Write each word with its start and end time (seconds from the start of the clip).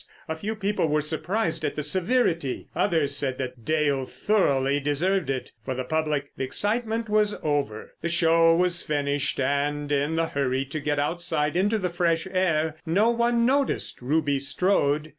A 0.27 0.35
few 0.35 0.55
people 0.55 0.87
were 0.87 0.99
surprised 0.99 1.63
at 1.63 1.75
the 1.75 1.83
severity; 1.83 2.67
others 2.75 3.15
said 3.15 3.37
that 3.37 3.63
Dale 3.63 4.07
thoroughly 4.07 4.79
deserved 4.79 5.29
it. 5.29 5.51
For 5.63 5.75
the 5.75 5.83
public 5.83 6.31
the 6.35 6.43
excitement 6.43 7.07
was 7.07 7.37
over, 7.43 7.91
the 8.01 8.09
show 8.09 8.55
was 8.55 8.81
finished, 8.81 9.39
and 9.39 9.91
in 9.91 10.15
the 10.15 10.29
hurry 10.29 10.65
to 10.65 10.79
get 10.79 10.97
outside 10.97 11.55
into 11.55 11.77
the 11.77 11.89
fresh 11.89 12.25
air, 12.25 12.77
no 12.83 13.11
one 13.11 13.45
noticed 13.45 14.01
Ruby 14.01 14.39
Strode. 14.39 15.09